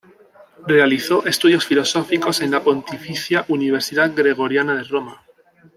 Realizó 0.65 1.27
estudios 1.27 1.63
filosóficos 1.67 2.41
en 2.41 2.49
la 2.49 2.63
Pontificia 2.63 3.45
Universidad 3.49 4.11
Gregoriana 4.15 4.73
de 4.73 4.83
Roma. 4.85 5.21